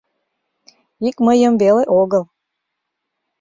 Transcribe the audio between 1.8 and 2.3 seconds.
огыл...